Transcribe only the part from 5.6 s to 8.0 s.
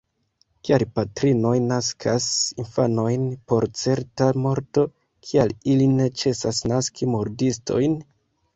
ili ne ĉesas naski murdistojn?